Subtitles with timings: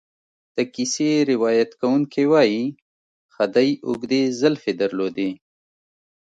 [0.55, 2.63] د کیسې روایت کوونکی وایي
[3.35, 5.31] خدۍ اوږدې زلفې درلودې.